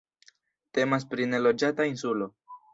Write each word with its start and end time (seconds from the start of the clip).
Temas 0.77 1.05
pri 1.13 1.29
neloĝata 1.35 1.89
insulo. 1.93 2.33